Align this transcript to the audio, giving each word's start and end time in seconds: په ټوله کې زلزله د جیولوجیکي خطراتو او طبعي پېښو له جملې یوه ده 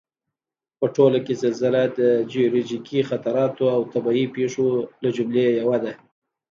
په 0.79 0.85
ټوله 0.95 1.19
کې 1.25 1.33
زلزله 1.43 1.83
د 1.99 2.01
جیولوجیکي 2.31 2.99
خطراتو 3.09 3.65
او 3.75 3.81
طبعي 3.93 4.25
پېښو 4.35 4.67
له 5.03 5.09
جملې 5.17 5.45
یوه 5.61 5.77
ده 5.83 5.93